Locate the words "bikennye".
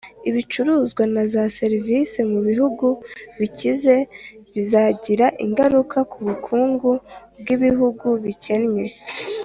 8.25-8.85